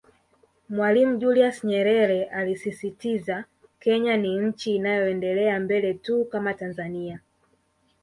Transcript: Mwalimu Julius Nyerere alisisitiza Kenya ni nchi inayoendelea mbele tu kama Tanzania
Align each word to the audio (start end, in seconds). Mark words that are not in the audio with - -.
Mwalimu 0.69 1.17
Julius 1.19 1.63
Nyerere 1.63 2.23
alisisitiza 2.25 3.45
Kenya 3.79 4.17
ni 4.17 4.39
nchi 4.39 4.75
inayoendelea 4.75 5.59
mbele 5.59 5.93
tu 5.93 6.25
kama 6.25 6.53
Tanzania 6.53 7.19